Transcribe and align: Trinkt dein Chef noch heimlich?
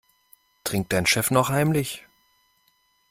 Trinkt 0.63 0.91
dein 0.93 1.05
Chef 1.05 1.29
noch 1.29 1.49
heimlich? 1.51 2.07